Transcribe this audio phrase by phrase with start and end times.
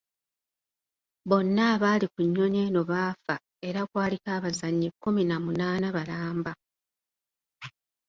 [1.29, 3.35] Bonna abaali ku nnyonyi eno baafa
[3.67, 6.53] era kwaliko abazannyi kkumi na munaana balamba.